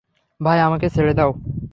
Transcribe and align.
ভাই, 0.39 0.59
আমাকে 0.59 0.87
ছেড়ে 0.89 1.13
দাও। 1.13 1.31